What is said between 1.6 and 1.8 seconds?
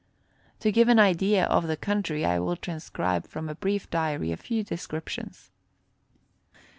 the